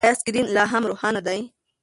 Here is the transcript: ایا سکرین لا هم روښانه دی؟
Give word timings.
ایا 0.03 0.17
سکرین 0.19 0.45
لا 0.55 0.63
هم 0.73 0.83
روښانه 0.89 1.21
دی؟ 1.27 1.39